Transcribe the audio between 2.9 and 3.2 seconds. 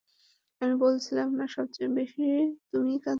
কাঁদবে।